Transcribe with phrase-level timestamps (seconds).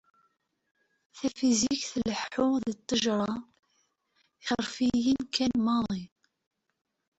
[1.17, 3.31] Tafizikt tlehhu-d d tejṛa
[4.43, 6.03] tiḥerfiyin kan maḍi.